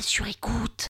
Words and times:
Sur 0.00 0.26
écoute. 0.26 0.88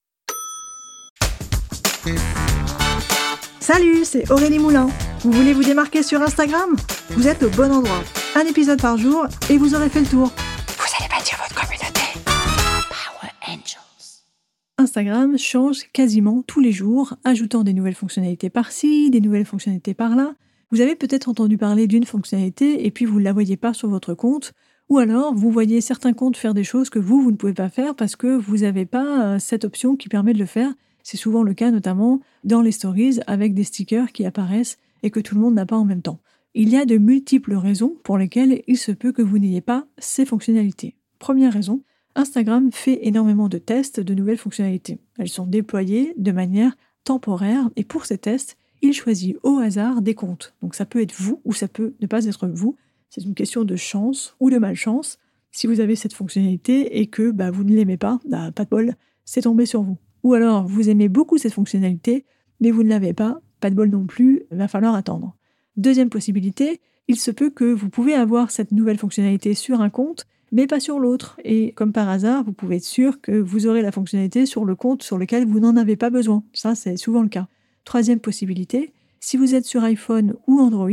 Salut, 3.61 4.05
c'est 4.05 4.31
Aurélie 4.31 4.59
Moulin. 4.59 4.89
Vous 5.21 5.31
voulez 5.31 5.53
vous 5.53 5.63
démarquer 5.63 6.03
sur 6.03 6.23
Instagram? 6.23 6.77
Vous 7.11 7.29
êtes 7.29 7.43
au 7.43 7.51
bon 7.51 7.73
endroit. 7.73 8.03
Un 8.35 8.47
épisode 8.47 8.81
par 8.81 8.97
jour 8.97 9.27
et 9.49 9.59
vous 9.59 9.75
aurez 9.75 9.89
fait 9.89 10.01
le 10.01 10.07
tour. 10.07 10.29
Vous 10.29 10.97
allez 10.99 11.09
bâtir 11.09 11.39
votre 11.39 11.55
communauté. 11.55 12.01
Power 12.25 13.33
Angels. 13.47 14.23
Instagram 14.79 15.39
change 15.39 15.85
quasiment 15.93 16.43
tous 16.43 16.61
les 16.61 16.73
jours, 16.73 17.15
ajoutant 17.25 17.65
des 17.65 17.75
nouvelles 17.75 17.95
fonctionnalités 17.95 18.51
par-ci, 18.51 19.11
des 19.11 19.21
nouvelles 19.21 19.47
fonctionnalités 19.47 19.95
par-là. 19.95 20.35
Vous 20.71 20.81
avez 20.81 20.97
peut-être 20.97 21.29
entendu 21.29 21.59
parler 21.59 21.87
d'une 21.87 22.05
fonctionnalité 22.05 22.87
et 22.87 22.91
puis 22.91 23.05
vous 23.05 23.21
ne 23.21 23.25
la 23.25 23.33
voyez 23.33 23.57
pas 23.57 23.73
sur 23.73 23.89
votre 23.89 24.15
compte, 24.15 24.53
ou 24.89 24.99
alors 24.99 25.35
vous 25.35 25.51
voyez 25.51 25.81
certains 25.81 26.13
comptes 26.13 26.37
faire 26.37 26.55
des 26.55 26.65
choses 26.65 26.91
que 26.91 26.99
vous, 26.99 27.21
vous 27.21 27.31
ne 27.31 27.37
pouvez 27.37 27.55
pas 27.55 27.69
faire 27.69 27.95
parce 27.95 28.17
que 28.17 28.37
vous 28.37 28.59
n'avez 28.59 28.87
pas 28.87 29.35
euh, 29.35 29.39
cette 29.39 29.65
option 29.65 29.97
qui 29.97 30.09
permet 30.09 30.33
de 30.33 30.39
le 30.39 30.47
faire. 30.47 30.73
C'est 31.03 31.17
souvent 31.17 31.43
le 31.43 31.55
cas 31.55 31.71
notamment 31.71 32.21
dans 32.45 32.63
les 32.63 32.73
stories 32.73 33.21
avec 33.27 33.55
des 33.55 33.65
stickers 33.65 34.13
qui 34.13 34.25
apparaissent 34.25 34.79
et 35.03 35.11
que 35.11 35.21
tout 35.21 35.35
le 35.35 35.41
monde 35.41 35.55
n'a 35.55 35.67
pas 35.67 35.77
en 35.77 35.85
même 35.85 36.03
temps. 36.03 36.21
Il 36.55 36.69
y 36.71 36.77
a 36.77 36.87
de 36.87 36.97
multiples 36.97 37.55
raisons 37.55 37.97
pour 38.03 38.17
lesquelles 38.17 38.63
il 38.67 38.79
se 38.79 38.93
peut 38.93 39.13
que 39.13 39.23
vous 39.23 39.39
n'ayez 39.39 39.61
pas 39.61 39.87
ces 39.99 40.25
fonctionnalités. 40.25 40.97
Première 41.19 41.53
raison, 41.53 41.83
Instagram 42.15 42.71
fait 42.73 43.07
énormément 43.07 43.49
de 43.49 43.59
tests 43.59 44.01
de 44.01 44.15
nouvelles 44.15 44.39
fonctionnalités. 44.39 44.99
Elles 45.19 45.29
sont 45.29 45.47
déployées 45.47 46.15
de 46.17 46.33
manière 46.33 46.77
temporaire 47.05 47.69
et 47.77 47.85
pour 47.85 48.07
ces 48.07 48.19
tests, 48.19 48.57
il 48.83 48.93
choisit 48.93 49.37
au 49.43 49.59
hasard 49.59 50.01
des 50.01 50.15
comptes. 50.15 50.55
Donc 50.63 50.75
ça 50.75 50.87
peut 50.87 51.03
être 51.03 51.15
vous 51.15 51.41
ou 51.45 51.53
ça 51.53 51.69
peut 51.69 51.95
ne 52.01 52.07
pas 52.07 52.25
être 52.25 52.47
vous. 52.47 52.77
C'est 53.09 53.23
une 53.23 53.35
question 53.35 53.65
de 53.65 53.77
chance 53.77 54.37
ou 54.41 54.51
de 54.51 54.59
malchance. 54.59 55.19
Si 55.51 55.67
vous 55.67 55.81
avez 55.81 55.97
cette 55.97 56.13
fonctionnalité 56.13 57.01
et 57.01 57.07
que 57.07 57.31
bah, 57.31 57.51
vous 57.51 57.65
ne 57.65 57.75
l'aimez 57.75 57.97
pas, 57.97 58.19
bah, 58.29 58.53
pas 58.53 58.65
de 58.65 58.71
bol, 58.71 58.95
c'est 59.25 59.43
tombé 59.43 59.67
sur 59.67 59.83
vous. 59.83 59.97
Ou 60.23 60.35
alors, 60.35 60.67
vous 60.67 60.89
aimez 60.89 61.09
beaucoup 61.09 61.39
cette 61.39 61.53
fonctionnalité, 61.53 62.25
mais 62.61 62.71
vous 62.71 62.83
ne 62.83 62.89
l'avez 62.89 63.13
pas, 63.13 63.41
pas 63.61 63.71
de 63.71 63.75
bol 63.75 63.89
non 63.89 64.07
plus, 64.07 64.43
il 64.51 64.59
va 64.59 64.69
falloir 64.69 64.95
attendre. 64.95 65.37
Deuxième 65.77 66.11
possibilité, 66.11 66.81
il 67.09 67.17
se 67.17 67.31
peut 67.31 67.51
que 67.51 67.65
vous 67.65 67.89
pouvez 67.89 68.15
avoir 68.15 68.51
cette 68.51 68.73
nouvelle 68.73 68.99
fonctionnalité 68.99 69.55
sur 69.55 69.81
un 69.81 69.91
compte, 69.91 70.27
mais 70.53 70.67
pas 70.67 70.81
sur 70.81 70.99
l'autre. 70.99 71.39
Et 71.45 71.73
comme 71.73 71.93
par 71.93 72.09
hasard, 72.09 72.45
vous 72.45 72.53
pouvez 72.53 72.77
être 72.77 72.85
sûr 72.85 73.21
que 73.21 73.33
vous 73.33 73.67
aurez 73.67 73.83
la 73.83 73.93
fonctionnalité 73.93 74.47
sur 74.47 74.65
le 74.65 74.75
compte 74.75 75.03
sur 75.03 75.19
lequel 75.19 75.47
vous 75.47 75.61
n'en 75.61 75.77
avez 75.77 75.97
pas 75.97 76.11
besoin. 76.11 76.43
Ça, 76.53 76.75
c'est 76.75 76.97
souvent 76.97 77.23
le 77.23 77.29
cas. 77.29 77.49
Troisième 77.85 78.21
possibilité, 78.21 78.93
si 79.21 79.37
vous 79.37 79.55
êtes 79.55 79.65
sur 79.65 79.85
iPhone 79.85 80.35
ou 80.47 80.61
Android, 80.61 80.91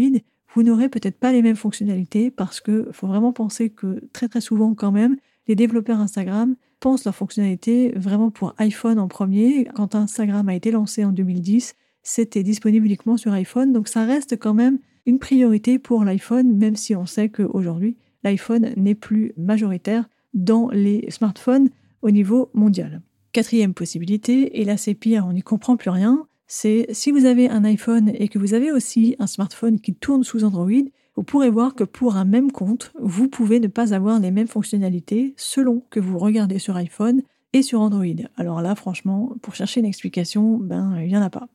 vous 0.54 0.64
n'aurez 0.64 0.90
peut-être 0.90 1.18
pas 1.18 1.32
les 1.32 1.42
mêmes 1.42 1.56
fonctionnalités 1.56 2.32
parce 2.32 2.62
qu'il 2.62 2.88
faut 2.92 3.08
vraiment 3.08 3.34
penser 3.34 3.70
que 3.70 4.02
très 4.14 4.28
très 4.28 4.42
souvent 4.42 4.74
quand 4.76 4.92
même, 4.92 5.18
les 5.48 5.56
développeurs 5.56 6.00
Instagram 6.00 6.56
pensent 6.80 7.06
leur 7.06 7.16
fonctionnalité 7.16 7.94
vraiment 7.96 8.30
pour 8.30 8.54
iPhone 8.58 9.00
en 9.00 9.08
premier. 9.08 9.66
Quand 9.74 9.96
Instagram 9.96 10.48
a 10.50 10.56
été 10.56 10.72
lancé 10.72 11.04
en 11.04 11.12
2010, 11.12 11.76
c'était 12.04 12.44
disponible 12.44 12.86
uniquement 12.86 13.18
sur 13.18 13.32
iPhone, 13.34 13.74
donc 13.74 13.88
ça 13.88 14.06
reste 14.06 14.38
quand 14.38 14.54
même 14.54 14.80
une 15.06 15.20
priorité 15.20 15.80
pour 15.80 16.04
l'iPhone, 16.04 16.56
même 16.56 16.76
si 16.76 16.96
on 16.96 17.06
sait 17.06 17.30
qu'aujourd'hui, 17.30 17.98
l'iPhone 18.24 18.74
n'est 18.78 18.96
plus 18.96 19.34
majoritaire 19.38 20.08
dans 20.34 20.70
les 20.70 21.10
smartphones 21.10 21.70
au 22.02 22.12
niveau 22.12 22.50
mondial. 22.54 23.02
Quatrième 23.32 23.74
possibilité, 23.74 24.62
et 24.62 24.66
là 24.66 24.78
c'est 24.78 24.94
pire, 24.94 25.26
on 25.28 25.34
n'y 25.34 25.42
comprend 25.42 25.78
plus 25.78 25.90
rien, 25.90 26.28
c'est 26.48 26.88
si 26.92 27.12
vous 27.12 27.26
avez 27.26 27.50
un 27.50 27.64
iPhone 27.64 28.12
et 28.14 28.28
que 28.28 28.40
vous 28.40 28.54
avez 28.54 28.72
aussi 28.72 29.16
un 29.20 29.28
smartphone 29.28 29.80
qui 29.80 29.94
tourne 29.94 30.24
sous 30.24 30.44
Android, 30.44 30.70
vous 31.16 31.24
pourrez 31.24 31.50
voir 31.50 31.76
que 31.76 31.84
pour 31.84 32.16
un 32.16 32.26
même 32.26 32.52
compte, 32.52 32.92
vous 33.00 33.28
pouvez 33.28 33.60
ne 33.60 33.68
pas 33.68 33.94
avoir 33.94 34.20
les 34.20 34.32
mêmes 34.32 34.48
fonctionnalités 34.48 35.34
selon 35.38 35.84
que 35.90 36.00
vous 36.00 36.18
regardez 36.18 36.60
sur 36.60 36.76
iPhone 36.76 37.22
et 37.54 37.62
sur 37.62 37.82
Android. 37.82 38.06
Alors 38.36 38.62
là, 38.62 38.76
franchement, 38.76 39.36
pour 39.42 39.56
chercher 39.56 39.80
une 39.80 39.86
explication, 39.86 40.58
ben, 40.58 40.98
il 41.00 41.08
n'y 41.08 41.18
en 41.18 41.22
a 41.22 41.30
pas. 41.30 41.48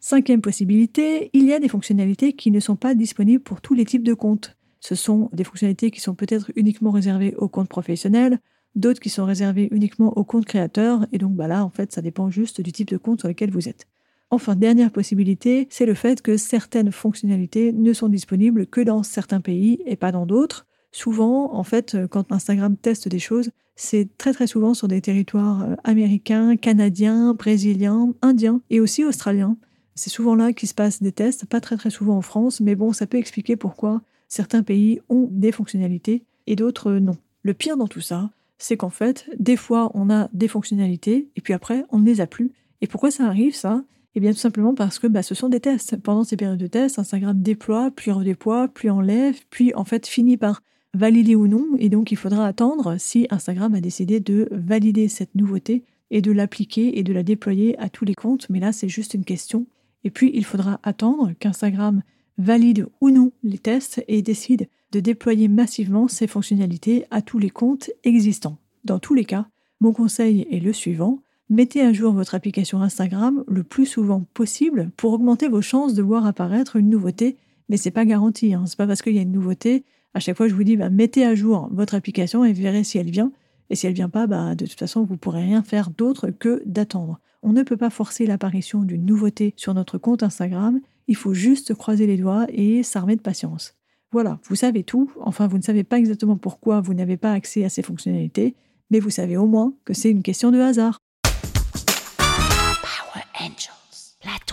Cinquième 0.00 0.40
possibilité, 0.40 1.30
il 1.32 1.44
y 1.44 1.52
a 1.52 1.60
des 1.60 1.68
fonctionnalités 1.68 2.32
qui 2.32 2.50
ne 2.50 2.58
sont 2.58 2.74
pas 2.74 2.94
disponibles 2.94 3.42
pour 3.42 3.60
tous 3.60 3.74
les 3.74 3.84
types 3.84 4.02
de 4.02 4.14
comptes. 4.14 4.56
Ce 4.80 4.94
sont 4.94 5.28
des 5.32 5.44
fonctionnalités 5.44 5.90
qui 5.90 6.00
sont 6.00 6.14
peut-être 6.14 6.50
uniquement 6.56 6.90
réservées 6.90 7.36
aux 7.36 7.48
comptes 7.48 7.68
professionnels, 7.68 8.40
d'autres 8.74 8.98
qui 8.98 9.10
sont 9.10 9.24
réservées 9.24 9.68
uniquement 9.70 10.16
aux 10.16 10.24
comptes 10.24 10.46
créateurs, 10.46 11.06
et 11.12 11.18
donc 11.18 11.34
bah 11.34 11.46
là, 11.46 11.64
en 11.64 11.70
fait, 11.70 11.92
ça 11.92 12.02
dépend 12.02 12.30
juste 12.30 12.60
du 12.60 12.72
type 12.72 12.88
de 12.88 12.96
compte 12.96 13.20
sur 13.20 13.28
lequel 13.28 13.50
vous 13.50 13.68
êtes. 13.68 13.86
Enfin, 14.32 14.56
dernière 14.56 14.90
possibilité, 14.90 15.66
c'est 15.68 15.84
le 15.84 15.92
fait 15.92 16.22
que 16.22 16.38
certaines 16.38 16.90
fonctionnalités 16.90 17.70
ne 17.70 17.92
sont 17.92 18.08
disponibles 18.08 18.66
que 18.66 18.80
dans 18.80 19.02
certains 19.02 19.42
pays 19.42 19.82
et 19.84 19.94
pas 19.94 20.10
dans 20.10 20.24
d'autres. 20.24 20.66
Souvent, 20.90 21.54
en 21.54 21.62
fait, 21.64 21.98
quand 22.10 22.32
Instagram 22.32 22.78
teste 22.78 23.08
des 23.08 23.18
choses, 23.18 23.50
c'est 23.76 24.08
très 24.16 24.32
très 24.32 24.46
souvent 24.46 24.72
sur 24.72 24.88
des 24.88 25.02
territoires 25.02 25.64
euh, 25.64 25.74
américains, 25.84 26.56
canadiens, 26.56 27.34
brésiliens, 27.34 28.14
indiens 28.22 28.62
et 28.70 28.80
aussi 28.80 29.04
australiens. 29.04 29.58
C'est 29.96 30.08
souvent 30.08 30.34
là 30.34 30.54
qu'il 30.54 30.66
se 30.66 30.74
passe 30.74 31.02
des 31.02 31.12
tests, 31.12 31.44
pas 31.44 31.60
très 31.60 31.76
très 31.76 31.90
souvent 31.90 32.16
en 32.16 32.22
France, 32.22 32.60
mais 32.60 32.74
bon, 32.74 32.94
ça 32.94 33.06
peut 33.06 33.18
expliquer 33.18 33.56
pourquoi 33.56 34.00
certains 34.28 34.62
pays 34.62 34.98
ont 35.10 35.28
des 35.30 35.52
fonctionnalités 35.52 36.24
et 36.46 36.56
d'autres 36.56 36.92
non. 36.92 37.18
Le 37.42 37.52
pire 37.52 37.76
dans 37.76 37.86
tout 37.86 38.00
ça, 38.00 38.30
c'est 38.56 38.78
qu'en 38.78 38.88
fait, 38.88 39.28
des 39.38 39.56
fois, 39.56 39.90
on 39.92 40.08
a 40.08 40.30
des 40.32 40.48
fonctionnalités 40.48 41.28
et 41.36 41.42
puis 41.42 41.52
après, 41.52 41.84
on 41.90 41.98
ne 41.98 42.06
les 42.06 42.22
a 42.22 42.26
plus. 42.26 42.50
Et 42.80 42.86
pourquoi 42.86 43.10
ça 43.10 43.26
arrive 43.26 43.54
ça? 43.54 43.84
Eh 44.14 44.20
bien, 44.20 44.32
tout 44.32 44.38
simplement 44.38 44.74
parce 44.74 44.98
que 44.98 45.06
bah, 45.06 45.22
ce 45.22 45.34
sont 45.34 45.48
des 45.48 45.60
tests. 45.60 45.96
Pendant 45.96 46.24
ces 46.24 46.36
périodes 46.36 46.58
de 46.58 46.66
tests, 46.66 46.98
Instagram 46.98 47.40
déploie, 47.40 47.90
puis 47.90 48.10
redéploie, 48.10 48.68
puis 48.68 48.90
enlève, 48.90 49.40
puis 49.48 49.74
en 49.74 49.84
fait 49.84 50.06
finit 50.06 50.36
par 50.36 50.62
valider 50.94 51.34
ou 51.34 51.48
non. 51.48 51.66
Et 51.78 51.88
donc, 51.88 52.12
il 52.12 52.16
faudra 52.16 52.46
attendre 52.46 52.96
si 52.98 53.26
Instagram 53.30 53.74
a 53.74 53.80
décidé 53.80 54.20
de 54.20 54.48
valider 54.50 55.08
cette 55.08 55.34
nouveauté 55.34 55.84
et 56.10 56.20
de 56.20 56.30
l'appliquer 56.30 56.98
et 56.98 57.02
de 57.02 57.12
la 57.12 57.22
déployer 57.22 57.78
à 57.78 57.88
tous 57.88 58.04
les 58.04 58.14
comptes. 58.14 58.48
Mais 58.50 58.60
là, 58.60 58.72
c'est 58.72 58.88
juste 58.88 59.14
une 59.14 59.24
question. 59.24 59.66
Et 60.04 60.10
puis, 60.10 60.30
il 60.34 60.44
faudra 60.44 60.78
attendre 60.82 61.32
qu'Instagram 61.38 62.02
valide 62.38 62.86
ou 63.00 63.10
non 63.10 63.32
les 63.42 63.58
tests 63.58 64.04
et 64.08 64.20
décide 64.20 64.68
de 64.92 65.00
déployer 65.00 65.48
massivement 65.48 66.06
ces 66.08 66.26
fonctionnalités 66.26 67.06
à 67.10 67.22
tous 67.22 67.38
les 67.38 67.50
comptes 67.50 67.90
existants. 68.04 68.58
Dans 68.84 68.98
tous 68.98 69.14
les 69.14 69.24
cas, 69.24 69.46
mon 69.80 69.92
conseil 69.92 70.46
est 70.50 70.60
le 70.60 70.72
suivant 70.72 71.20
mettez 71.52 71.82
à 71.82 71.92
jour 71.92 72.14
votre 72.14 72.34
application 72.34 72.80
Instagram 72.80 73.44
le 73.46 73.62
plus 73.62 73.84
souvent 73.84 74.24
possible 74.32 74.90
pour 74.96 75.12
augmenter 75.12 75.48
vos 75.48 75.60
chances 75.60 75.92
de 75.92 76.02
voir 76.02 76.26
apparaître 76.26 76.76
une 76.76 76.88
nouveauté. 76.88 77.36
Mais 77.68 77.76
c'est 77.76 77.90
pas 77.90 78.06
garanti, 78.06 78.54
hein. 78.54 78.64
c'est 78.66 78.78
pas 78.78 78.86
parce 78.86 79.02
qu'il 79.02 79.14
y 79.14 79.18
a 79.18 79.22
une 79.22 79.32
nouveauté. 79.32 79.84
À 80.14 80.20
chaque 80.20 80.36
fois, 80.36 80.48
je 80.48 80.54
vous 80.54 80.64
dis, 80.64 80.76
bah, 80.76 80.88
mettez 80.88 81.26
à 81.26 81.34
jour 81.34 81.68
votre 81.70 81.94
application 81.94 82.44
et 82.44 82.54
verrez 82.54 82.84
si 82.84 82.96
elle 82.96 83.10
vient. 83.10 83.32
Et 83.68 83.76
si 83.76 83.86
elle 83.86 83.92
vient 83.92 84.08
pas, 84.08 84.26
bah, 84.26 84.54
de 84.54 84.64
toute 84.64 84.78
façon, 84.78 85.04
vous 85.04 85.18
pourrez 85.18 85.42
rien 85.42 85.62
faire 85.62 85.90
d'autre 85.90 86.30
que 86.30 86.62
d'attendre. 86.64 87.20
On 87.42 87.52
ne 87.52 87.62
peut 87.62 87.76
pas 87.76 87.90
forcer 87.90 88.26
l'apparition 88.26 88.82
d'une 88.82 89.04
nouveauté 89.04 89.52
sur 89.56 89.74
notre 89.74 89.98
compte 89.98 90.22
Instagram. 90.22 90.80
Il 91.06 91.16
faut 91.16 91.34
juste 91.34 91.74
croiser 91.74 92.06
les 92.06 92.16
doigts 92.16 92.46
et 92.48 92.82
s'armer 92.82 93.16
de 93.16 93.20
patience. 93.20 93.74
Voilà, 94.10 94.38
vous 94.44 94.56
savez 94.56 94.84
tout. 94.84 95.10
Enfin, 95.20 95.48
vous 95.48 95.58
ne 95.58 95.62
savez 95.62 95.84
pas 95.84 95.98
exactement 95.98 96.36
pourquoi 96.36 96.80
vous 96.80 96.94
n'avez 96.94 97.18
pas 97.18 97.32
accès 97.32 97.64
à 97.64 97.68
ces 97.68 97.82
fonctionnalités, 97.82 98.54
mais 98.90 99.00
vous 99.00 99.10
savez 99.10 99.36
au 99.36 99.46
moins 99.46 99.74
que 99.84 99.92
c'est 99.92 100.10
une 100.10 100.22
question 100.22 100.50
de 100.50 100.58
hasard. 100.58 101.01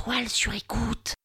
La 0.09 0.15
toile 0.15 0.29
sur 0.29 0.53
écoute. 0.56 1.19